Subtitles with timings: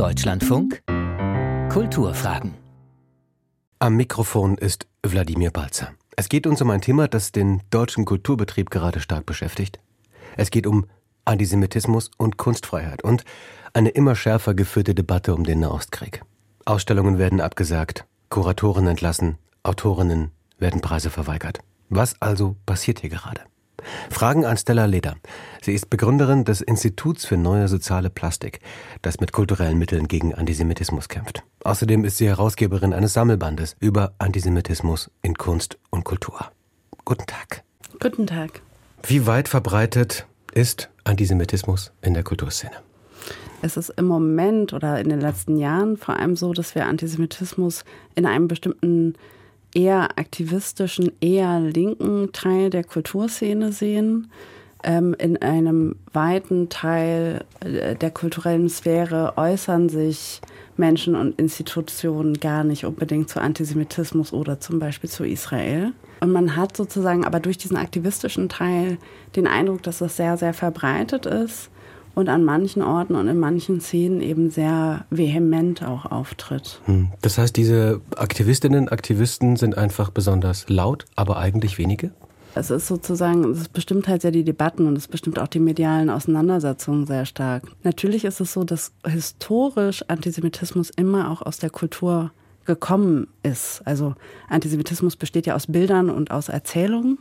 [0.00, 0.82] Deutschlandfunk
[1.70, 2.54] Kulturfragen.
[3.78, 5.92] Am Mikrofon ist Wladimir Balzer.
[6.16, 9.78] Es geht uns um ein Thema, das den deutschen Kulturbetrieb gerade stark beschäftigt.
[10.38, 10.86] Es geht um
[11.26, 13.24] Antisemitismus und Kunstfreiheit und
[13.74, 16.22] eine immer schärfer geführte Debatte um den Nahostkrieg.
[16.64, 21.60] Ausstellungen werden abgesagt, Kuratoren entlassen, Autorinnen werden Preise verweigert.
[21.90, 23.42] Was also passiert hier gerade?
[24.10, 25.16] Fragen an Stella Leder.
[25.62, 28.60] Sie ist Begründerin des Instituts für neue soziale Plastik,
[29.02, 31.42] das mit kulturellen Mitteln gegen Antisemitismus kämpft.
[31.64, 36.50] Außerdem ist sie Herausgeberin eines Sammelbandes über Antisemitismus in Kunst und Kultur.
[37.04, 37.62] Guten Tag.
[38.00, 38.62] Guten Tag.
[39.02, 42.76] Wie weit verbreitet ist Antisemitismus in der Kulturszene?
[43.62, 47.84] Es ist im Moment oder in den letzten Jahren vor allem so, dass wir Antisemitismus
[48.14, 49.14] in einem bestimmten
[49.74, 54.30] eher aktivistischen, eher linken Teil der Kulturszene sehen.
[54.82, 60.40] Ähm, in einem weiten Teil äh, der kulturellen Sphäre äußern sich
[60.76, 65.92] Menschen und Institutionen gar nicht unbedingt zu Antisemitismus oder zum Beispiel zu Israel.
[66.20, 68.96] Und man hat sozusagen aber durch diesen aktivistischen Teil
[69.36, 71.70] den Eindruck, dass das sehr, sehr verbreitet ist
[72.14, 76.80] und an manchen Orten und in manchen Szenen eben sehr vehement auch auftritt.
[76.86, 77.08] Hm.
[77.22, 82.12] Das heißt, diese Aktivistinnen, Aktivisten sind einfach besonders laut, aber eigentlich wenige?
[82.54, 86.10] Es ist sozusagen, es bestimmt halt sehr die Debatten und es bestimmt auch die medialen
[86.10, 87.62] Auseinandersetzungen sehr stark.
[87.84, 92.32] Natürlich ist es so, dass historisch Antisemitismus immer auch aus der Kultur
[92.66, 93.82] gekommen ist.
[93.84, 94.14] Also
[94.48, 97.18] Antisemitismus besteht ja aus Bildern und aus Erzählungen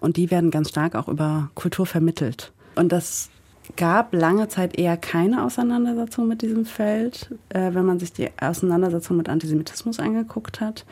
[0.00, 2.52] und die werden ganz stark auch über Kultur vermittelt.
[2.74, 3.30] Und das
[3.76, 9.16] gab lange Zeit eher keine Auseinandersetzung mit diesem Feld, äh, wenn man sich die Auseinandersetzung
[9.16, 10.84] mit Antisemitismus angeguckt hat.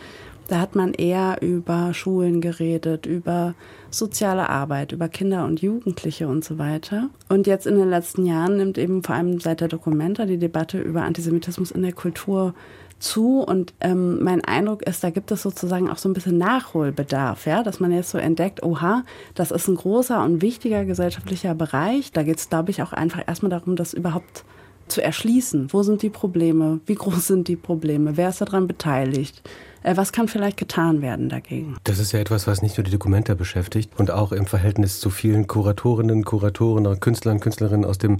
[0.50, 3.54] Da hat man eher über Schulen geredet, über
[3.88, 7.08] soziale Arbeit, über Kinder und Jugendliche und so weiter.
[7.28, 10.80] Und jetzt in den letzten Jahren nimmt eben vor allem seit der Dokumenta die Debatte
[10.80, 12.54] über Antisemitismus in der Kultur
[13.00, 17.46] zu und ähm, mein Eindruck ist, da gibt es sozusagen auch so ein bisschen Nachholbedarf,
[17.46, 19.02] ja, dass man jetzt so entdeckt, oha,
[19.34, 22.12] das ist ein großer und wichtiger gesellschaftlicher Bereich.
[22.12, 24.44] Da geht es, glaube ich, auch einfach erstmal darum, das überhaupt
[24.88, 25.72] zu erschließen.
[25.72, 26.80] Wo sind die Probleme?
[26.86, 28.16] Wie groß sind die Probleme?
[28.16, 29.42] Wer ist daran beteiligt?
[29.82, 31.76] Äh, was kann vielleicht getan werden dagegen?
[31.84, 35.10] Das ist ja etwas, was nicht nur die Dokumenta beschäftigt und auch im Verhältnis zu
[35.10, 38.18] vielen Kuratorinnen, Kuratoren, Künstlern, Künstlerinnen aus dem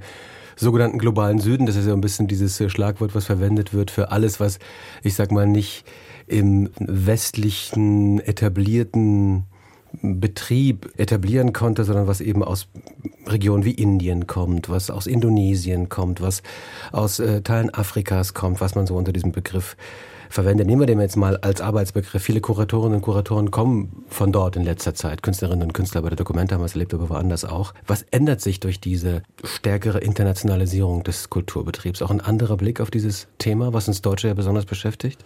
[0.61, 1.67] sogenannten globalen Süden.
[1.67, 4.59] Das ist ja ein bisschen dieses äh, Schlagwort, was verwendet wird für alles, was,
[5.03, 5.85] ich sag mal, nicht
[6.27, 9.45] im westlichen, etablierten
[10.03, 12.69] Betrieb etablieren konnte, sondern was eben aus
[13.27, 16.43] Regionen wie Indien kommt, was aus Indonesien kommt, was
[16.93, 19.77] aus äh, Teilen Afrikas kommt, was man so unter diesem Begriff
[20.31, 20.65] verwende.
[20.65, 22.23] Nehmen wir den jetzt mal als Arbeitsbegriff.
[22.23, 25.23] Viele Kuratorinnen und Kuratoren kommen von dort in letzter Zeit.
[25.23, 27.75] Künstlerinnen und Künstler bei der Dokumente haben es erlebt, aber woanders auch.
[27.87, 32.01] Was ändert sich durch diese stärkere Internationalisierung des Kulturbetriebs?
[32.01, 35.25] Auch ein anderer Blick auf dieses Thema, was uns Deutsche ja besonders beschäftigt?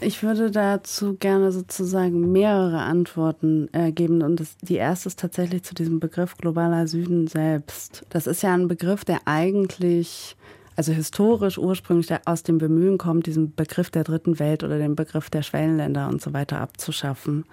[0.00, 4.22] Ich würde dazu gerne sozusagen mehrere Antworten äh, geben.
[4.22, 8.04] Und das, die erste ist tatsächlich zu diesem Begriff globaler Süden selbst.
[8.08, 10.36] Das ist ja ein Begriff, der eigentlich
[10.76, 15.30] also historisch ursprünglich aus dem Bemühen kommt, diesen Begriff der dritten Welt oder den Begriff
[15.30, 17.44] der Schwellenländer und so weiter abzuschaffen,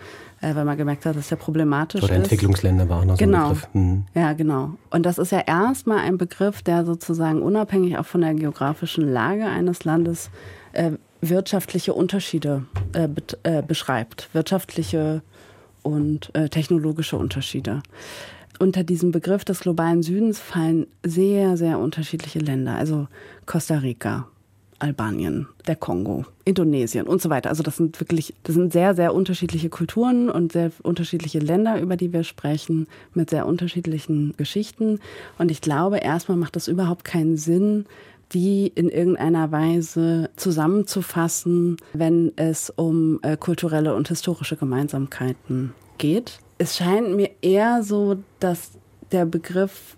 [0.42, 2.18] äh, weil man gemerkt hat, dass der problematisch oder ist.
[2.18, 3.38] Oder Entwicklungsländer war auch noch genau.
[3.38, 3.70] so ein Begriff.
[3.74, 4.06] Mhm.
[4.14, 4.72] Ja, genau.
[4.90, 9.46] Und das ist ja erstmal ein Begriff, der sozusagen unabhängig auch von der geografischen Lage
[9.46, 10.30] eines Landes
[10.74, 10.92] äh,
[11.22, 13.08] wirtschaftliche Unterschiede äh,
[13.44, 15.22] äh, beschreibt, wirtschaftliche
[15.82, 17.82] und äh, technologische Unterschiede
[18.60, 22.76] unter diesem Begriff des globalen Südens fallen sehr, sehr unterschiedliche Länder.
[22.76, 23.08] Also
[23.46, 24.28] Costa Rica,
[24.80, 27.50] Albanien, der Kongo, Indonesien und so weiter.
[27.50, 31.98] Also das sind wirklich, das sind sehr, sehr unterschiedliche Kulturen und sehr unterschiedliche Länder, über
[31.98, 35.00] die wir sprechen, mit sehr unterschiedlichen Geschichten.
[35.38, 37.86] Und ich glaube, erstmal macht es überhaupt keinen Sinn,
[38.34, 46.78] die in irgendeiner Weise zusammenzufassen, wenn es um äh, kulturelle und historische Gemeinsamkeiten geht es
[46.78, 48.72] scheint mir eher so, dass
[49.12, 49.98] der Begriff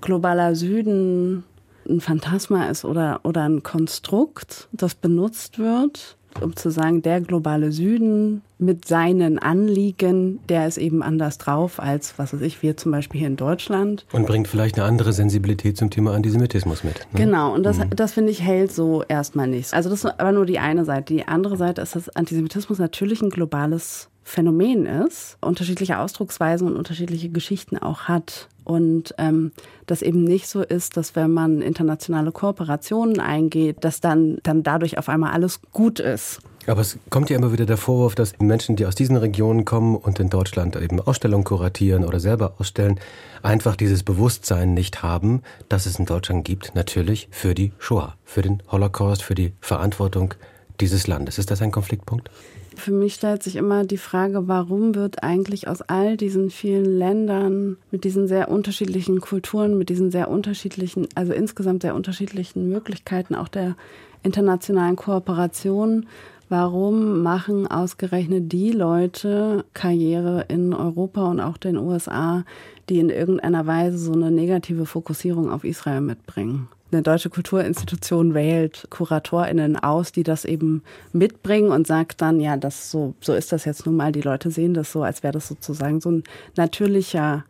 [0.00, 1.44] globaler Süden
[1.88, 7.72] ein Phantasma ist oder, oder ein Konstrukt, das benutzt wird, um zu sagen, der globale
[7.72, 12.92] Süden mit seinen Anliegen, der ist eben anders drauf als, was weiß ich, wir zum
[12.92, 14.06] Beispiel hier in Deutschland.
[14.12, 17.06] Und bringt vielleicht eine andere Sensibilität zum Thema Antisemitismus mit.
[17.12, 17.24] Ne?
[17.24, 17.90] Genau, und das, mhm.
[17.90, 19.74] das finde ich hält so erstmal nicht.
[19.74, 21.14] Also das ist aber nur die eine Seite.
[21.14, 27.28] Die andere Seite ist, dass Antisemitismus natürlich ein globales Phänomen ist, unterschiedliche Ausdrucksweisen und unterschiedliche
[27.28, 28.48] Geschichten auch hat.
[28.64, 29.52] Und ähm,
[29.86, 34.98] das eben nicht so ist, dass wenn man internationale Kooperationen eingeht, dass dann, dann dadurch
[34.98, 36.40] auf einmal alles gut ist.
[36.68, 39.96] Aber es kommt ja immer wieder der Vorwurf, dass Menschen, die aus diesen Regionen kommen
[39.96, 43.00] und in Deutschland eben Ausstellungen kuratieren oder selber ausstellen,
[43.42, 48.42] einfach dieses Bewusstsein nicht haben, dass es in Deutschland gibt, natürlich für die Shoah, für
[48.42, 50.34] den Holocaust, für die Verantwortung
[50.80, 51.38] dieses Landes.
[51.38, 52.30] Ist das ein Konfliktpunkt?
[52.76, 57.76] Für mich stellt sich immer die Frage, warum wird eigentlich aus all diesen vielen Ländern
[57.90, 63.48] mit diesen sehr unterschiedlichen Kulturen, mit diesen sehr unterschiedlichen, also insgesamt sehr unterschiedlichen Möglichkeiten auch
[63.48, 63.76] der
[64.22, 66.06] internationalen Kooperation,
[66.48, 72.44] warum machen ausgerechnet die Leute Karriere in Europa und auch den USA,
[72.88, 76.68] die in irgendeiner Weise so eine negative Fokussierung auf Israel mitbringen?
[76.92, 82.90] Eine deutsche Kulturinstitution wählt KuratorInnen aus, die das eben mitbringen und sagt dann, ja, das
[82.90, 84.12] so, so ist das jetzt nun mal.
[84.12, 86.24] Die Leute sehen das so, als wäre das sozusagen so ein
[86.56, 87.44] natürlicher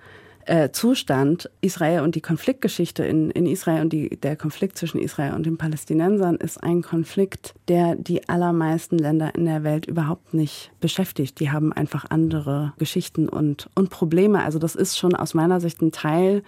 [0.46, 1.50] äh, Zustand.
[1.60, 5.56] Israel und die Konfliktgeschichte in, in Israel und die, der Konflikt zwischen Israel und den
[5.56, 11.38] Palästinensern ist ein Konflikt, der die allermeisten Länder in der Welt überhaupt nicht beschäftigt.
[11.40, 14.42] Die haben einfach andere Geschichten und, und Probleme.
[14.42, 16.42] Also das ist schon aus meiner Sicht ein Teil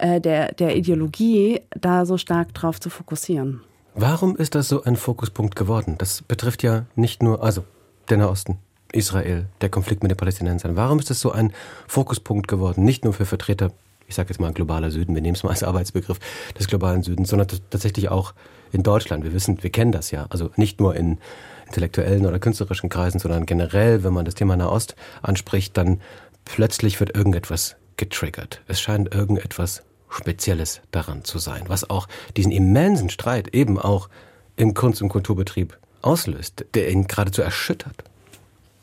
[0.00, 3.60] äh, der, der Ideologie, da so stark drauf zu fokussieren.
[3.94, 5.96] Warum ist das so ein Fokuspunkt geworden?
[5.98, 7.64] Das betrifft ja nicht nur, also
[8.08, 8.58] der Nahosten,
[8.92, 10.76] Israel, der Konflikt mit den Palästinensern.
[10.76, 11.52] Warum ist das so ein
[11.86, 12.84] Fokuspunkt geworden?
[12.84, 13.72] Nicht nur für Vertreter,
[14.06, 16.18] ich sage jetzt mal globaler Süden, wir nehmen es mal als Arbeitsbegriff
[16.58, 18.34] des globalen Südens, sondern tatsächlich auch
[18.72, 19.24] in Deutschland.
[19.24, 20.26] Wir wissen, wir kennen das ja.
[20.30, 21.18] Also nicht nur in
[21.66, 26.00] intellektuellen oder künstlerischen Kreisen, sondern generell, wenn man das Thema Nahost anspricht, dann
[26.44, 28.60] plötzlich wird irgendetwas getriggert.
[28.66, 34.08] Es scheint irgendetwas Spezielles daran zu sein, was auch diesen immensen Streit eben auch
[34.56, 38.04] im Kunst- und Kulturbetrieb auslöst, der ihn geradezu erschüttert.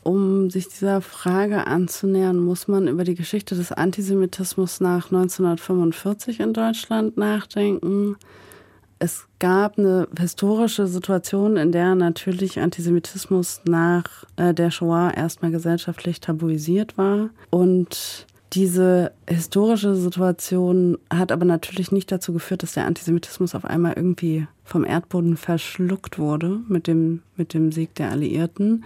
[0.02, 6.54] Um sich dieser Frage anzunähern, muss man über die Geschichte des Antisemitismus nach 1945 in
[6.54, 8.16] Deutschland nachdenken.
[9.00, 16.20] Es gab eine historische Situation, in der natürlich Antisemitismus nach äh, der Shoah erstmal gesellschaftlich
[16.20, 23.54] tabuisiert war und diese historische Situation hat aber natürlich nicht dazu geführt, dass der Antisemitismus
[23.54, 28.84] auf einmal irgendwie vom Erdboden verschluckt wurde mit dem, mit dem Sieg der Alliierten.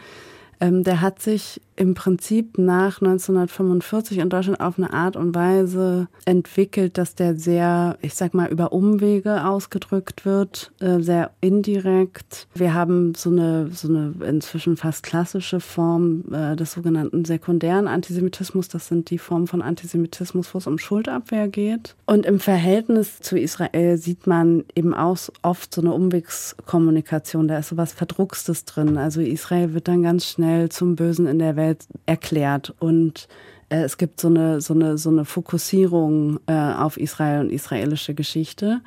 [0.60, 6.08] Ähm, der hat sich im Prinzip nach 1945 in Deutschland auf eine Art und Weise
[6.24, 12.46] entwickelt, dass der sehr, ich sag mal, über Umwege ausgedrückt wird, äh, sehr indirekt.
[12.54, 18.68] Wir haben so eine, so eine inzwischen fast klassische Form äh, des sogenannten sekundären Antisemitismus.
[18.68, 21.96] Das sind die Formen von Antisemitismus, wo es um Schuldabwehr geht.
[22.04, 27.48] Und im Verhältnis zu Israel sieht man eben auch oft so eine Umwegskommunikation.
[27.48, 28.98] Da ist so was Verdruckstes drin.
[28.98, 33.28] Also Israel wird dann ganz schnell zum Bösen in der Welt Welt erklärt und
[33.72, 38.14] äh, es gibt so eine, so eine, so eine Fokussierung äh, auf Israel und israelische
[38.14, 38.80] Geschichte.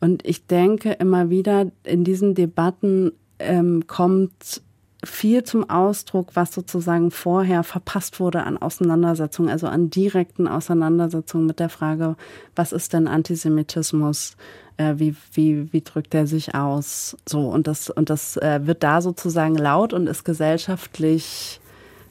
[0.00, 4.62] Und ich denke immer wieder, in diesen Debatten ähm, kommt
[5.04, 11.60] viel zum Ausdruck, was sozusagen vorher verpasst wurde an Auseinandersetzungen, also an direkten Auseinandersetzungen mit
[11.60, 12.16] der Frage,
[12.54, 14.36] was ist denn Antisemitismus?
[14.78, 17.16] Äh, wie, wie, wie drückt er sich aus?
[17.26, 21.60] So, und das, und das äh, wird da sozusagen laut und ist gesellschaftlich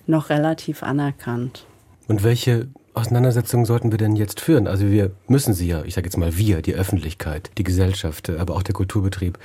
[0.08, 1.66] noch relativ anerkannt.
[2.08, 4.68] Und welche Auseinandersetzungen sollten wir denn jetzt führen?
[4.68, 8.56] Also wir müssen sie ja, ich sage jetzt mal wir, die Öffentlichkeit, die Gesellschaft, aber
[8.56, 9.38] auch der Kulturbetrieb,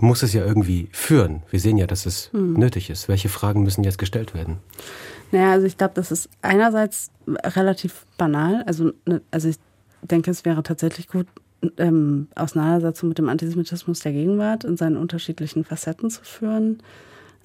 [0.00, 1.42] muss es ja irgendwie führen.
[1.50, 2.54] Wir sehen ja, dass es hm.
[2.54, 3.08] nötig ist.
[3.08, 4.58] Welche Fragen müssen jetzt gestellt werden?
[5.32, 8.62] Naja, also ich glaube, das ist einerseits relativ banal.
[8.66, 9.56] Also, ne, also ich
[10.02, 11.26] denke, es wäre tatsächlich gut,
[11.76, 16.78] ähm, Auseinandersetzungen mit dem Antisemitismus der Gegenwart in seinen unterschiedlichen Facetten zu führen.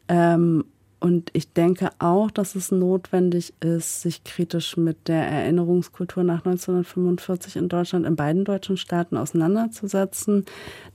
[0.07, 0.65] Ähm,
[1.03, 7.57] und ich denke auch, dass es notwendig ist, sich kritisch mit der Erinnerungskultur nach 1945
[7.57, 10.45] in Deutschland, in beiden deutschen Staaten auseinanderzusetzen.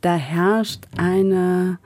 [0.00, 1.78] Da herrscht eine,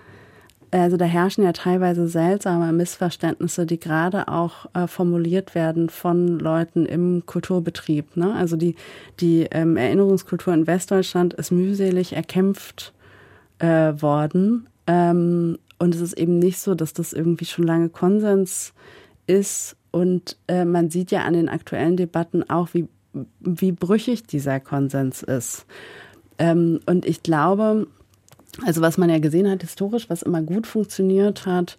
[0.71, 6.87] also da herrschen ja teilweise seltsame Missverständnisse, die gerade auch äh, formuliert werden von Leuten
[6.87, 8.17] im Kulturbetrieb.
[8.17, 8.33] Ne?
[8.37, 8.77] Also die,
[9.19, 12.93] die ähm, Erinnerungskultur in Westdeutschland ist mühselig erkämpft
[13.59, 14.69] äh, worden.
[14.87, 18.73] Ähm, und es ist eben nicht so, dass das irgendwie schon lange Konsens
[19.27, 19.75] ist.
[19.91, 22.87] Und äh, man sieht ja an den aktuellen Debatten auch, wie,
[23.41, 25.67] wie brüchig dieser Konsens ist.
[26.39, 27.89] Ähm, und ich glaube,
[28.65, 31.79] also was man ja gesehen hat historisch, was immer gut funktioniert hat,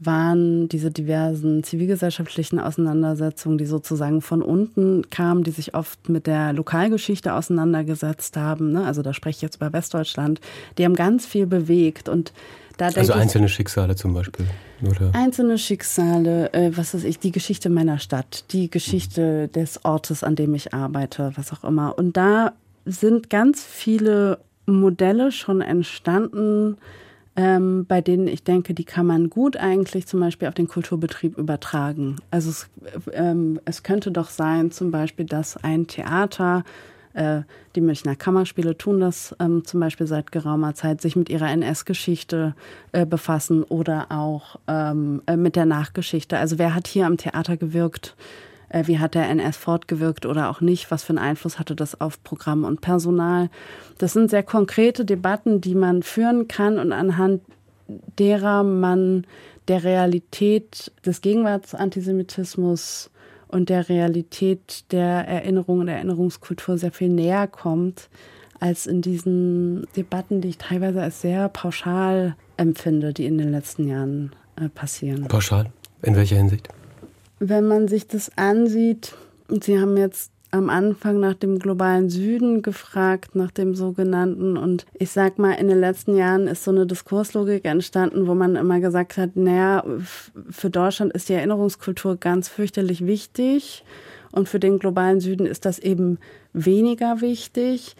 [0.00, 6.54] waren diese diversen zivilgesellschaftlichen Auseinandersetzungen, die sozusagen von unten kamen, die sich oft mit der
[6.54, 8.72] Lokalgeschichte auseinandergesetzt haben.
[8.72, 8.84] Ne?
[8.84, 10.40] Also da spreche ich jetzt über Westdeutschland.
[10.78, 12.32] Die haben ganz viel bewegt und
[12.78, 14.46] also einzelne ich, Schicksale zum Beispiel.
[14.82, 15.10] Oder?
[15.12, 19.52] Einzelne Schicksale, äh, was weiß ich, die Geschichte meiner Stadt, die Geschichte mhm.
[19.52, 21.98] des Ortes, an dem ich arbeite, was auch immer.
[21.98, 22.52] Und da
[22.86, 26.78] sind ganz viele Modelle schon entstanden,
[27.36, 31.38] ähm, bei denen ich denke, die kann man gut eigentlich zum Beispiel auf den Kulturbetrieb
[31.38, 32.16] übertragen.
[32.30, 32.68] Also es,
[33.12, 36.64] ähm, es könnte doch sein, zum Beispiel, dass ein Theater
[37.14, 37.42] äh,
[37.76, 42.54] die Münchner Kammerspiele tun das ähm, zum Beispiel seit geraumer Zeit, sich mit ihrer NS-Geschichte
[42.92, 46.38] äh, befassen oder auch ähm, äh, mit der Nachgeschichte.
[46.38, 48.16] Also wer hat hier am Theater gewirkt?
[48.70, 50.90] Äh, wie hat der NS fortgewirkt oder auch nicht?
[50.90, 53.50] Was für einen Einfluss hatte das auf Programm und Personal?
[53.98, 57.42] Das sind sehr konkrete Debatten, die man führen kann und anhand
[58.18, 59.26] derer man
[59.68, 63.10] der Realität des Gegenwartsantisemitismus
[63.48, 68.08] und der Realität der Erinnerung und Erinnerungskultur sehr viel näher kommt,
[68.60, 73.88] als in diesen Debatten, die ich teilweise als sehr pauschal empfinde, die in den letzten
[73.88, 75.26] Jahren äh, passieren.
[75.26, 75.72] Pauschal?
[76.02, 76.68] In welcher Hinsicht?
[77.40, 79.14] Wenn man sich das ansieht,
[79.48, 84.56] Sie haben jetzt am Anfang nach dem globalen Süden gefragt, nach dem sogenannten.
[84.56, 88.56] Und ich sag mal, in den letzten Jahren ist so eine Diskurslogik entstanden, wo man
[88.56, 89.84] immer gesagt hat, naja,
[90.50, 93.84] für Deutschland ist die Erinnerungskultur ganz fürchterlich wichtig.
[94.32, 96.18] Und für den globalen Süden ist das eben
[96.52, 97.96] weniger wichtig.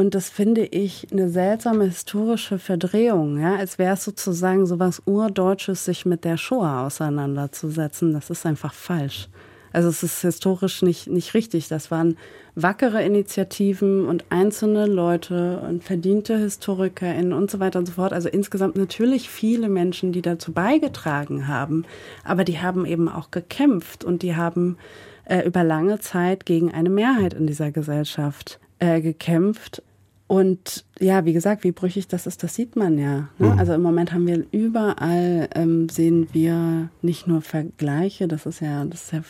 [0.00, 5.02] Und das finde ich eine seltsame historische Verdrehung, ja, als wäre es sozusagen so was
[5.04, 8.14] Urdeutsches, sich mit der Shoah auseinanderzusetzen.
[8.14, 9.28] Das ist einfach falsch.
[9.74, 11.68] Also es ist historisch nicht, nicht richtig.
[11.68, 12.16] Das waren
[12.54, 18.14] wackere Initiativen und einzelne Leute und verdiente HistorikerInnen und so weiter und so fort.
[18.14, 21.84] Also insgesamt natürlich viele Menschen, die dazu beigetragen haben.
[22.24, 24.78] Aber die haben eben auch gekämpft und die haben
[25.26, 29.82] äh, über lange Zeit gegen eine Mehrheit in dieser Gesellschaft äh, gekämpft.
[30.30, 33.30] Und ja, wie gesagt, wie brüchig das ist, das sieht man ja.
[33.38, 33.48] Ne?
[33.48, 33.58] Mhm.
[33.58, 38.84] Also im Moment haben wir überall, ähm, sehen wir nicht nur Vergleiche, das ist ja,
[38.84, 39.22] das ist ja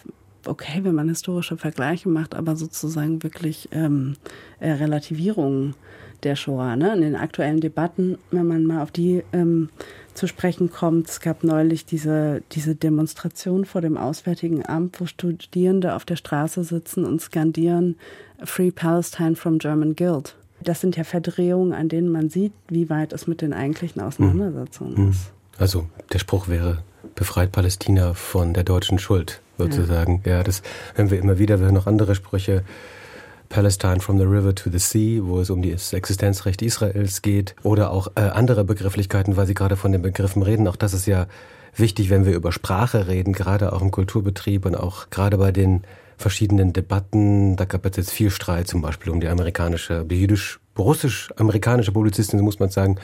[0.44, 4.16] okay, wenn man historische Vergleiche macht, aber sozusagen wirklich ähm,
[4.58, 5.74] äh, Relativierungen
[6.22, 6.76] der Shoah.
[6.76, 6.92] Ne?
[6.92, 9.70] In den aktuellen Debatten, wenn man mal auf die ähm,
[10.12, 15.94] zu sprechen kommt, es gab neulich diese, diese Demonstration vor dem Auswärtigen Amt, wo Studierende
[15.94, 17.96] auf der Straße sitzen und skandieren
[18.44, 20.36] Free Palestine from German Guild.
[20.62, 25.04] Das sind ja Verdrehungen, an denen man sieht, wie weit es mit den eigentlichen Auseinandersetzungen
[25.04, 25.10] mhm.
[25.10, 25.32] ist.
[25.58, 26.82] Also der Spruch wäre,
[27.14, 30.22] befreit Palästina von der deutschen Schuld sozusagen.
[30.24, 30.62] Ja, ja das
[30.94, 31.58] hören wir immer wieder.
[31.58, 32.64] Wir hören noch andere Sprüche.
[33.50, 37.90] Palestine from the River to the Sea, wo es um das Existenzrecht Israels geht, oder
[37.90, 40.68] auch äh, andere Begrifflichkeiten, weil Sie gerade von den Begriffen reden.
[40.68, 41.26] Auch das ist ja
[41.74, 45.82] wichtig, wenn wir über Sprache reden, gerade auch im Kulturbetrieb und auch gerade bei den
[46.20, 47.56] verschiedenen Debatten.
[47.56, 52.44] Da gab es jetzt viel Streit, zum Beispiel um die amerikanische, die jüdisch-russisch-amerikanische Publizistin, so
[52.44, 52.96] muss man sagen,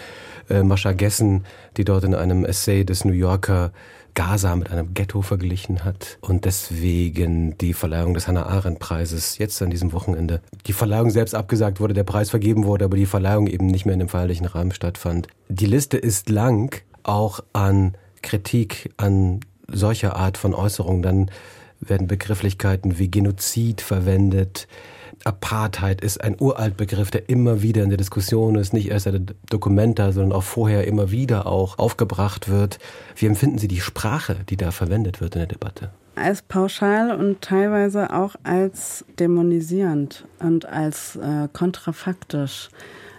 [0.48, 1.44] äh, Mascha Gessen,
[1.76, 3.72] die dort in einem Essay des New Yorker
[4.14, 9.60] Gaza mit einem Ghetto verglichen hat und deswegen die Verleihung des Hannah Arendt Preises jetzt
[9.60, 13.46] an diesem Wochenende, die Verleihung selbst abgesagt wurde, der Preis vergeben wurde, aber die Verleihung
[13.46, 15.28] eben nicht mehr in dem feierlichen Rahmen stattfand.
[15.50, 21.02] Die Liste ist lang, auch an Kritik an solcher Art von Äußerungen.
[21.02, 21.30] Dann
[21.80, 24.66] werden Begrifflichkeiten wie Genozid verwendet,
[25.26, 29.26] Apartheid ist ein uralt Begriff, der immer wieder in der Diskussion ist, nicht erst in
[29.26, 32.78] der Dokumenta, sondern auch vorher immer wieder auch aufgebracht wird.
[33.16, 35.90] Wie empfinden Sie die Sprache, die da verwendet wird in der Debatte?
[36.14, 42.68] Als pauschal und teilweise auch als dämonisierend und als äh, kontrafaktisch.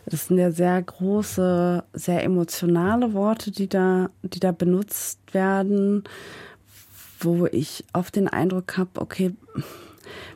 [0.06, 6.06] Das sind ja sehr große, sehr emotionale Worte, die da, die da benutzt werden,
[7.20, 9.34] wo ich oft den Eindruck habe, okay,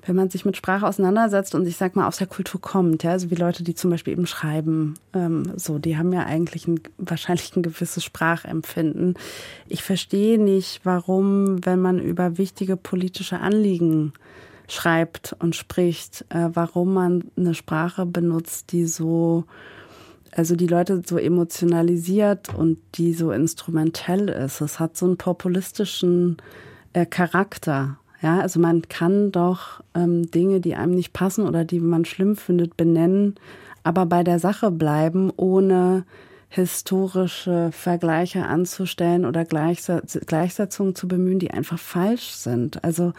[0.06, 3.12] wenn man sich mit Sprache auseinandersetzt und ich sag mal aus der Kultur kommt, ja,
[3.12, 6.80] also wie Leute, die zum Beispiel eben schreiben, ähm, so, die haben ja eigentlich ein,
[6.98, 9.16] wahrscheinlich ein gewisses Sprachempfinden.
[9.68, 14.14] Ich verstehe nicht, warum, wenn man über wichtige politische Anliegen
[14.68, 19.46] schreibt und spricht, äh, warum man eine Sprache benutzt, die so
[20.34, 24.62] also die Leute so emotionalisiert und die so instrumentell ist.
[24.62, 26.38] Es hat so einen populistischen
[26.94, 27.98] äh, Charakter.
[28.22, 32.36] Ja, also man kann doch ähm, Dinge, die einem nicht passen oder die man schlimm
[32.36, 33.36] findet, benennen,
[33.84, 36.06] aber bei der Sache bleiben, ohne
[36.50, 42.84] historische Vergleiche anzustellen oder Gleichsetzungen zu bemühen, die einfach falsch sind.
[42.84, 43.14] Also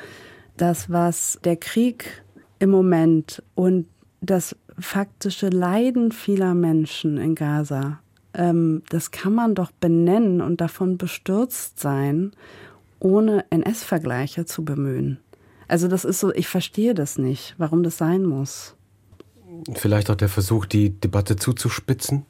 [0.57, 2.23] das, was der Krieg
[2.59, 3.87] im Moment und
[4.21, 8.01] das faktische Leiden vieler Menschen in Gaza,
[8.35, 12.33] ähm, das kann man doch benennen und davon bestürzt sein
[13.03, 15.19] ohne NS-Vergleiche zu bemühen.
[15.69, 18.75] Also das ist so, ich verstehe das nicht, warum das sein muss.
[19.75, 22.27] Vielleicht auch der Versuch, die Debatte zuzuspitzen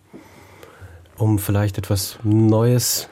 [1.22, 3.08] um vielleicht etwas Neues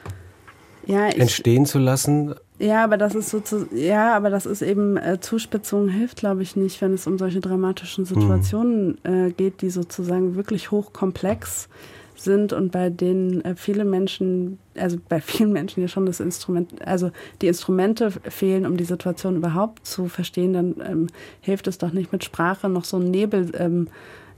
[0.85, 2.35] ja, ich, entstehen zu lassen?
[2.59, 6.55] Ja, aber das ist sozusagen, ja, aber das ist eben äh, Zuspitzung hilft, glaube ich,
[6.55, 9.27] nicht, wenn es um solche dramatischen Situationen mhm.
[9.27, 15.21] äh, geht, die sozusagen wirklich hochkomplex sind und bei denen äh, viele Menschen, also bei
[15.21, 17.11] vielen Menschen ja schon das Instrument, also
[17.41, 21.07] die Instrumente fehlen, um die Situation überhaupt zu verstehen, dann ähm,
[21.41, 23.87] hilft es doch nicht mit Sprache noch so einen Nebel ähm,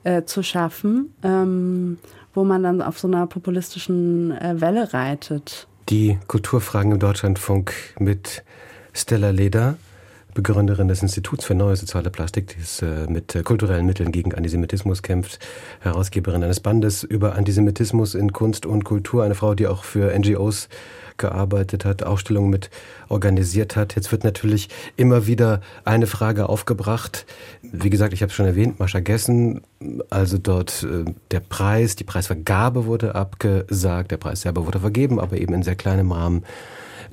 [0.03, 1.97] äh, zu schaffen, ähm,
[2.33, 5.67] wo man dann auf so einer populistischen äh, Welle reitet.
[5.89, 8.43] Die Kulturfragen im Deutschlandfunk mit
[8.93, 9.77] Stella Leder.
[10.33, 15.03] Begründerin des Instituts für neue soziale Plastik, die äh, mit äh, kulturellen Mitteln gegen Antisemitismus
[15.03, 15.39] kämpft,
[15.79, 20.69] Herausgeberin eines Bandes über Antisemitismus in Kunst und Kultur, eine Frau, die auch für NGOs
[21.17, 22.69] gearbeitet hat, Ausstellungen mit
[23.09, 23.95] organisiert hat.
[23.95, 27.25] Jetzt wird natürlich immer wieder eine Frage aufgebracht.
[27.61, 29.61] Wie gesagt, ich habe es schon erwähnt, Mascha Gessen,
[30.09, 35.37] also dort äh, der Preis, die Preisvergabe wurde abgesagt, der Preis selber wurde vergeben, aber
[35.37, 36.43] eben in sehr kleinem Rahmen.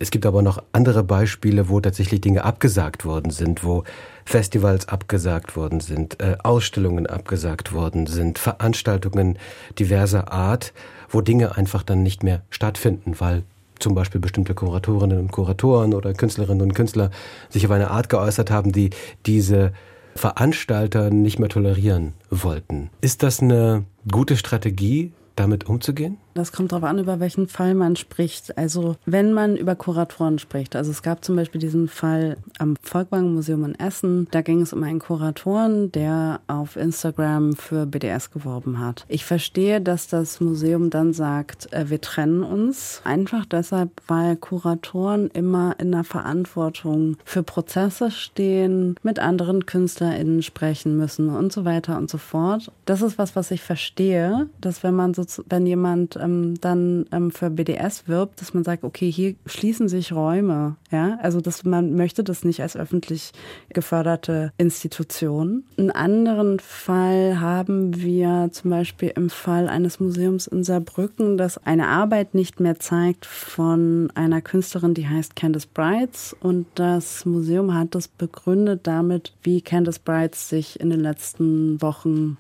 [0.03, 3.85] Es gibt aber noch andere Beispiele, wo tatsächlich Dinge abgesagt worden sind, wo
[4.25, 9.39] Festivals abgesagt worden sind, äh, Ausstellungen abgesagt worden sind, Veranstaltungen
[9.79, 10.73] diverser Art,
[11.11, 13.43] wo Dinge einfach dann nicht mehr stattfinden, weil
[13.79, 17.11] zum Beispiel bestimmte Kuratorinnen und Kuratoren oder Künstlerinnen und Künstler
[17.51, 18.91] sich auf eine Art geäußert haben, die
[19.27, 19.75] diese
[20.17, 22.89] Veranstalter nicht mehr tolerieren wollten.
[23.03, 26.17] Ist das eine gute Strategie, damit umzugehen?
[26.41, 28.57] Das kommt darauf an, über welchen Fall man spricht.
[28.57, 33.35] Also wenn man über Kuratoren spricht, also es gab zum Beispiel diesen Fall am Volkwang
[33.35, 38.81] Museum in Essen, da ging es um einen Kuratoren, der auf Instagram für BDS geworben
[38.81, 39.05] hat.
[39.09, 45.29] Ich verstehe, dass das Museum dann sagt, äh, wir trennen uns, einfach deshalb, weil Kuratoren
[45.29, 51.99] immer in der Verantwortung für Prozesse stehen, mit anderen KünstlerInnen sprechen müssen und so weiter
[51.99, 52.73] und so fort.
[52.87, 56.30] Das ist was, was ich verstehe, dass wenn man so, wenn jemand ähm,
[56.61, 60.77] dann ähm, für BDS wirbt, dass man sagt, okay, hier schließen sich Räume.
[60.91, 63.33] Ja, also dass man möchte das nicht als öffentlich
[63.71, 65.65] geförderte Institution.
[65.77, 71.89] Einen anderen Fall haben wir zum Beispiel im Fall eines Museums in Saarbrücken, das eine
[71.89, 76.37] Arbeit nicht mehr zeigt von einer Künstlerin, die heißt Candice Brights.
[76.41, 82.37] Und das Museum hat das begründet damit, wie Candice Brights sich in den letzten Wochen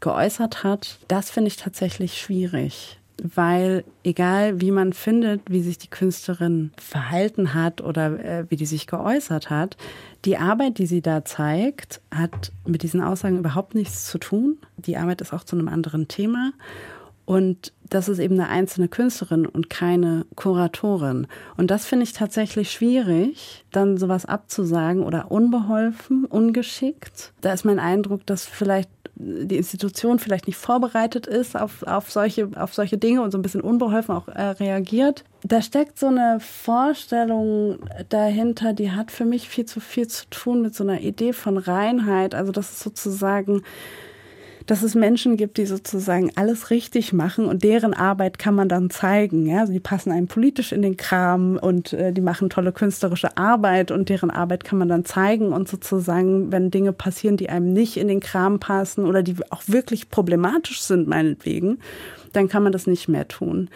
[0.00, 0.98] geäußert hat.
[1.08, 7.54] Das finde ich tatsächlich schwierig weil egal wie man findet, wie sich die Künstlerin verhalten
[7.54, 9.76] hat oder äh, wie die sich geäußert hat,
[10.24, 14.58] die Arbeit, die sie da zeigt, hat mit diesen Aussagen überhaupt nichts zu tun.
[14.76, 16.52] Die Arbeit ist auch zu einem anderen Thema.
[17.26, 21.26] Und das ist eben eine einzelne Künstlerin und keine Kuratorin.
[21.56, 27.32] Und das finde ich tatsächlich schwierig, dann sowas abzusagen oder unbeholfen, ungeschickt.
[27.40, 32.48] Da ist mein Eindruck, dass vielleicht die Institution vielleicht nicht vorbereitet ist auf, auf, solche,
[32.56, 35.24] auf solche Dinge und so ein bisschen unbeholfen auch äh, reagiert.
[35.44, 40.62] Da steckt so eine Vorstellung dahinter, die hat für mich viel zu viel zu tun
[40.62, 42.34] mit so einer Idee von Reinheit.
[42.34, 43.62] Also das ist sozusagen
[44.66, 48.88] dass es Menschen gibt, die sozusagen alles richtig machen und deren Arbeit kann man dann
[48.88, 49.46] zeigen.
[49.46, 49.60] Ja?
[49.60, 53.90] Also die passen einem politisch in den Kram und äh, die machen tolle künstlerische Arbeit
[53.90, 57.96] und deren Arbeit kann man dann zeigen und sozusagen, wenn Dinge passieren, die einem nicht
[57.96, 61.78] in den Kram passen oder die auch wirklich problematisch sind, meinetwegen,
[62.32, 63.68] dann kann man das nicht mehr tun.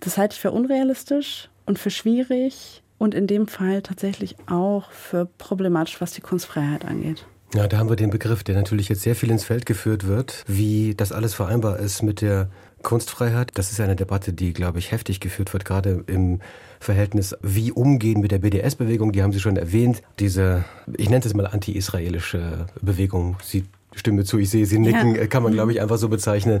[0.00, 5.26] Das halte ich für unrealistisch und für schwierig und in dem Fall tatsächlich auch für
[5.38, 7.26] problematisch, was die Kunstfreiheit angeht.
[7.52, 10.44] Ja, da haben wir den Begriff, der natürlich jetzt sehr viel ins Feld geführt wird,
[10.46, 12.48] wie das alles vereinbar ist mit der
[12.82, 13.50] Kunstfreiheit.
[13.54, 16.40] Das ist eine Debatte, die, glaube ich, heftig geführt wird, gerade im
[16.78, 19.10] Verhältnis, wie umgehen mit der BDS-Bewegung.
[19.10, 20.00] Die haben Sie schon erwähnt.
[20.20, 20.64] Diese,
[20.96, 23.36] ich nenne es mal anti-israelische Bewegung.
[23.42, 23.64] Sie
[23.96, 25.26] stimme zu, ich sehe Sie nicken, ja.
[25.26, 26.60] kann man, glaube ich, einfach so bezeichnen,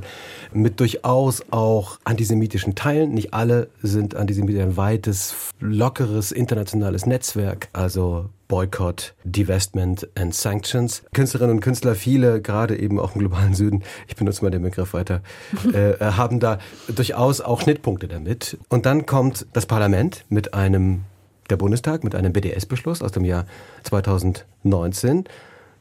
[0.52, 3.14] mit durchaus auch antisemitischen Teilen.
[3.14, 11.04] Nicht alle sind antisemitisch, ein weites, lockeres internationales Netzwerk, also Boycott, Divestment and Sanctions.
[11.14, 14.92] Künstlerinnen und Künstler, viele, gerade eben auch im globalen Süden, ich benutze mal den Begriff
[14.92, 15.22] weiter,
[15.72, 16.58] äh, haben da
[16.88, 18.58] durchaus auch Schnittpunkte damit.
[18.68, 21.04] Und dann kommt das Parlament mit einem,
[21.48, 23.46] der Bundestag mit einem BDS-Beschluss aus dem Jahr
[23.84, 25.24] 2019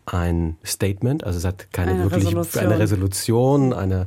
[0.05, 2.63] ein Statement, also es hat keine eine wirklich Resolution.
[2.63, 4.05] eine Resolution, eine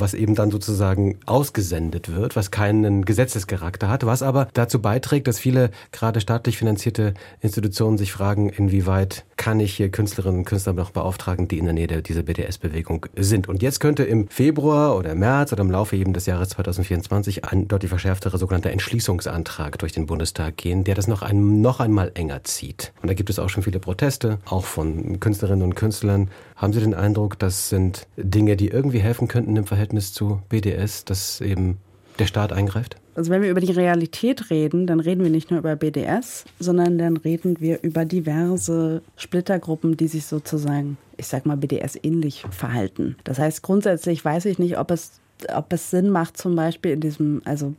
[0.00, 5.38] was eben dann sozusagen ausgesendet wird, was keinen Gesetzescharakter hat, was aber dazu beiträgt, dass
[5.38, 10.90] viele gerade staatlich finanzierte Institutionen sich fragen, inwieweit kann ich hier Künstlerinnen und Künstler noch
[10.90, 13.48] beauftragen, die in der Nähe dieser BDS-Bewegung sind.
[13.48, 17.66] Und jetzt könnte im Februar oder März oder im Laufe eben des Jahres 2024 ein
[17.66, 22.44] deutlich verschärftere sogenannter Entschließungsantrag durch den Bundestag gehen, der das noch, ein, noch einmal enger
[22.44, 22.92] zieht.
[23.00, 26.28] Und da gibt es auch schon viele Proteste, auch von Künstlerinnen und Künstlern.
[26.56, 31.04] Haben Sie den Eindruck, das sind Dinge, die irgendwie helfen könnten im Verhältnis zu BDS,
[31.04, 31.78] dass eben
[32.18, 32.96] der Staat eingreift?
[33.14, 36.96] Also wenn wir über die Realität reden, dann reden wir nicht nur über BDS, sondern
[36.96, 43.16] dann reden wir über diverse Splittergruppen, die sich sozusagen, ich sag mal, BDS ähnlich verhalten.
[43.24, 45.20] Das heißt, grundsätzlich weiß ich nicht, ob es
[45.54, 47.74] ob es Sinn macht, zum Beispiel in diesem, also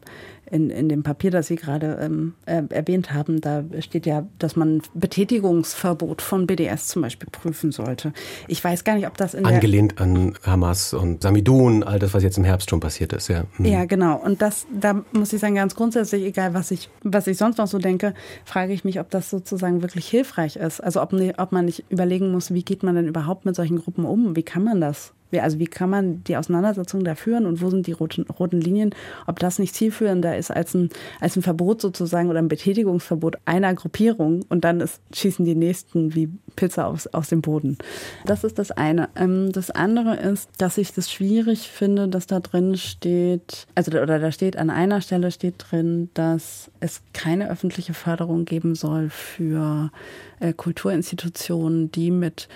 [0.52, 4.56] in, in dem Papier, das Sie gerade ähm, äh, erwähnt haben, da steht ja, dass
[4.56, 8.12] man Betätigungsverbot von BDS zum Beispiel prüfen sollte.
[8.48, 12.22] Ich weiß gar nicht, ob das in Angelehnt an Hamas und Samidun, all das, was
[12.22, 13.46] jetzt im Herbst schon passiert ist, ja.
[13.58, 13.66] Mhm.
[13.66, 14.18] Ja, genau.
[14.18, 17.68] Und das, da muss ich sagen, ganz grundsätzlich, egal was ich, was ich sonst noch
[17.68, 20.82] so denke, frage ich mich, ob das sozusagen wirklich hilfreich ist.
[20.82, 24.04] Also ob, ob man nicht überlegen muss, wie geht man denn überhaupt mit solchen Gruppen
[24.04, 24.36] um?
[24.36, 27.88] Wie kann man das also wie kann man die Auseinandersetzung da führen und wo sind
[27.88, 28.94] die roten, roten Linien?
[29.28, 30.90] Ob das nicht zielführender ist als ein,
[31.20, 36.16] als ein Verbot sozusagen oder ein Betätigungsverbot einer Gruppierung und dann ist, schießen die Nächsten
[36.16, 37.78] wie Pilze aus, aus dem Boden.
[38.26, 39.10] Das ist das eine.
[39.16, 44.20] Ähm, das andere ist, dass ich das schwierig finde, dass da drin steht, also oder
[44.20, 49.92] da steht an einer Stelle steht drin, dass es keine öffentliche Förderung geben soll für
[50.40, 52.48] äh, Kulturinstitutionen, die mit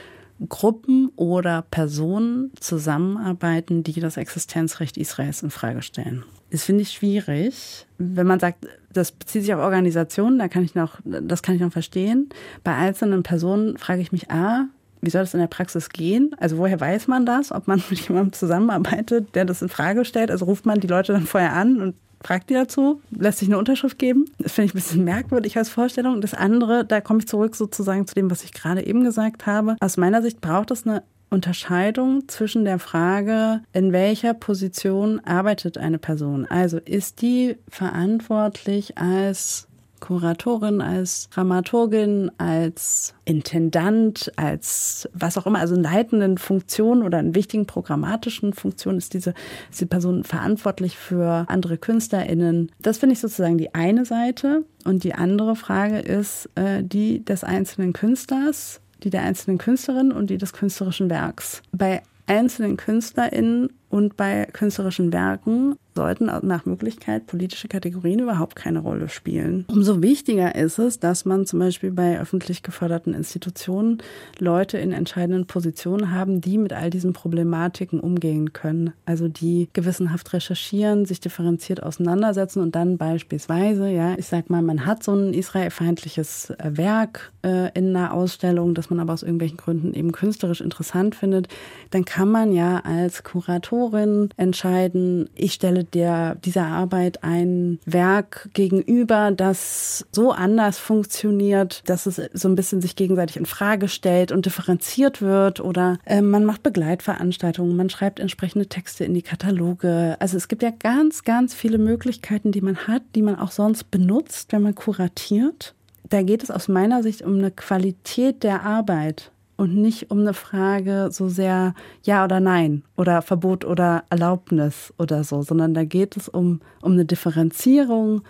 [0.49, 6.23] Gruppen oder Personen zusammenarbeiten, die das Existenzrecht Israels in Frage stellen.
[6.51, 7.87] Das finde ich schwierig.
[7.97, 11.61] Wenn man sagt, das bezieht sich auf Organisationen, da kann ich noch, das kann ich
[11.61, 12.29] noch verstehen.
[12.63, 14.65] Bei einzelnen Personen frage ich mich, ah,
[15.01, 16.35] wie soll das in der Praxis gehen?
[16.39, 20.31] Also woher weiß man das, ob man mit jemandem zusammenarbeitet, der das in Frage stellt?
[20.31, 23.57] Also ruft man die Leute dann vorher an und fragt die dazu, lässt sich eine
[23.57, 24.25] Unterschrift geben.
[24.39, 26.21] Das finde ich ein bisschen merkwürdig als Vorstellung.
[26.21, 29.75] Das andere, da komme ich zurück sozusagen zu dem, was ich gerade eben gesagt habe.
[29.79, 35.99] Aus meiner Sicht braucht es eine Unterscheidung zwischen der Frage, in welcher Position arbeitet eine
[35.99, 36.45] Person.
[36.45, 39.67] Also ist die verantwortlich als
[40.05, 47.33] Kuratorin, als Dramaturgin, als Intendant, als was auch immer, also in leitenden Funktionen oder in
[47.33, 49.33] wichtigen programmatischen Funktionen ist diese,
[49.71, 52.71] ist die Person verantwortlich für andere KünstlerInnen.
[52.79, 54.63] Das finde ich sozusagen die eine Seite.
[54.83, 60.29] Und die andere Frage ist äh, die des einzelnen Künstlers, die der einzelnen Künstlerin und
[60.29, 61.63] die des künstlerischen Werks.
[61.71, 69.07] Bei einzelnen KünstlerInnen und bei künstlerischen Werken sollten nach Möglichkeit politische Kategorien überhaupt keine Rolle
[69.07, 69.63] spielen.
[69.69, 73.99] Umso wichtiger ist es, dass man zum Beispiel bei öffentlich geförderten Institutionen
[74.37, 78.91] Leute in entscheidenden Positionen haben, die mit all diesen Problematiken umgehen können.
[79.05, 84.85] Also die gewissenhaft recherchieren, sich differenziert auseinandersetzen und dann beispielsweise, ja, ich sag mal, man
[84.85, 89.93] hat so ein israelfeindliches Werk äh, in einer Ausstellung, das man aber aus irgendwelchen Gründen
[89.93, 91.47] eben künstlerisch interessant findet,
[91.91, 98.49] dann kann man ja als Kurator Autorin entscheiden, ich stelle der, dieser Arbeit ein Werk
[98.53, 104.31] gegenüber, das so anders funktioniert, dass es so ein bisschen sich gegenseitig in Frage stellt
[104.31, 110.15] und differenziert wird oder äh, man macht Begleitveranstaltungen, man schreibt entsprechende Texte in die Kataloge.
[110.19, 113.91] Also es gibt ja ganz, ganz viele Möglichkeiten, die man hat, die man auch sonst
[113.91, 115.73] benutzt, wenn man kuratiert.
[116.09, 120.33] Da geht es aus meiner Sicht um eine Qualität der Arbeit und nicht um eine
[120.33, 126.17] Frage so sehr Ja oder Nein oder Verbot oder Erlaubnis oder so, sondern da geht
[126.17, 128.21] es um, um eine Differenzierung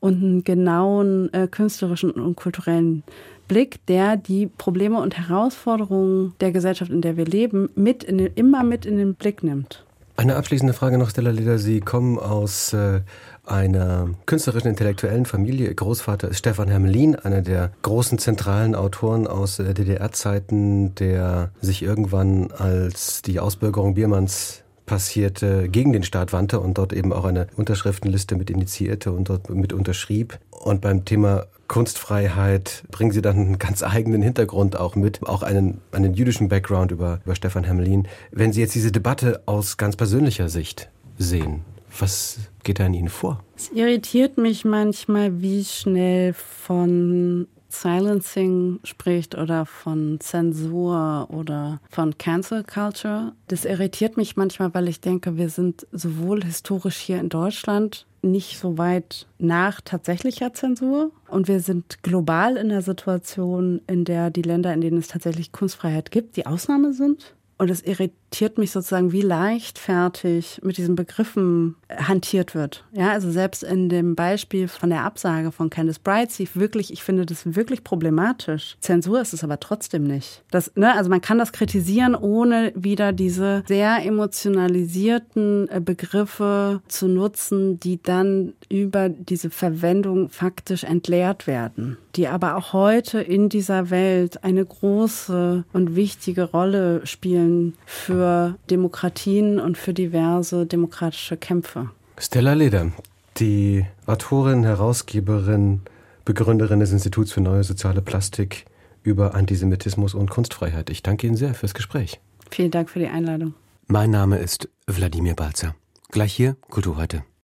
[0.00, 3.02] und einen genauen äh, künstlerischen und kulturellen
[3.48, 8.64] Blick, der die Probleme und Herausforderungen der Gesellschaft, in der wir leben, mit den, immer
[8.64, 9.84] mit in den Blick nimmt.
[10.16, 11.58] Eine abschließende Frage noch, Stella Leder.
[11.58, 13.00] Sie kommen aus äh,
[13.46, 15.68] einer künstlerischen, intellektuellen Familie.
[15.68, 21.82] Ihr Großvater ist Stefan Hermelin, einer der großen zentralen Autoren aus äh, DDR-Zeiten, der sich
[21.82, 27.46] irgendwann, als die Ausbürgerung Biermanns passierte, gegen den Staat wandte und dort eben auch eine
[27.56, 30.38] Unterschriftenliste mit initiierte und dort mit unterschrieb.
[30.50, 35.80] Und beim Thema Kunstfreiheit bringen Sie dann einen ganz eigenen Hintergrund auch mit, auch einen,
[35.92, 38.06] einen jüdischen Background über, über Stefan Hermelin.
[38.30, 41.62] Wenn Sie jetzt diese Debatte aus ganz persönlicher Sicht sehen,
[42.00, 43.42] was geht da in Ihnen vor?
[43.56, 52.62] Es irritiert mich manchmal, wie schnell von Silencing spricht oder von Zensur oder von Cancel
[52.64, 53.32] Culture.
[53.48, 58.58] Das irritiert mich manchmal, weil ich denke, wir sind sowohl historisch hier in Deutschland nicht
[58.58, 64.42] so weit nach tatsächlicher Zensur und wir sind global in der Situation, in der die
[64.42, 67.34] Länder, in denen es tatsächlich Kunstfreiheit gibt, die Ausnahme sind.
[67.58, 68.23] Und es irritiert
[68.58, 72.84] mich sozusagen, wie leichtfertig mit diesen Begriffen hantiert wird.
[72.92, 77.26] Ja, also selbst in dem Beispiel von der Absage von Candice Brightsey, wirklich, ich finde
[77.26, 78.76] das wirklich problematisch.
[78.80, 80.42] Zensur ist es aber trotzdem nicht.
[80.50, 87.08] Das, ne, also man kann das kritisieren, ohne wieder diese sehr emotionalisierten äh, Begriffe zu
[87.08, 93.90] nutzen, die dann über diese Verwendung faktisch entleert werden, die aber auch heute in dieser
[93.90, 97.74] Welt eine große und wichtige Rolle spielen
[98.24, 101.90] für Demokratien und für diverse demokratische Kämpfe.
[102.16, 102.90] Stella Leder,
[103.36, 105.82] die Autorin, Herausgeberin,
[106.24, 108.64] Begründerin des Instituts für neue soziale Plastik
[109.02, 110.88] über Antisemitismus und Kunstfreiheit.
[110.88, 112.18] Ich danke Ihnen sehr fürs Gespräch.
[112.50, 113.52] Vielen Dank für die Einladung.
[113.88, 115.74] Mein Name ist Wladimir Balzer.
[116.10, 117.24] Gleich hier Kultur heute.